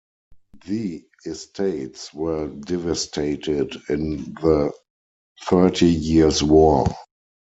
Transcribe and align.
The 0.65 1.05
estates 1.27 2.11
were 2.11 2.47
devastated 2.47 3.79
in 3.87 4.33
the 4.33 4.73
Thirty 5.43 5.85
Years' 5.89 6.41
War. 6.41 6.87